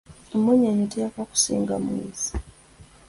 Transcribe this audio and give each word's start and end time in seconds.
Emmunyeenye 0.33 0.85
teyaka 0.91 1.21
kusinga 1.31 1.73
mwezi. 1.83 2.29